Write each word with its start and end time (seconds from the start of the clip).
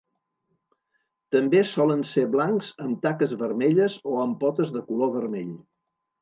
També 1.35 1.61
solen 1.71 2.01
ser 2.11 2.23
blancs 2.37 2.71
amb 2.85 3.03
taques 3.05 3.37
vermelles 3.43 3.99
o 4.15 4.17
amb 4.23 4.41
potes 4.47 4.73
de 4.79 4.83
color 4.89 5.15
vermell. 5.21 5.55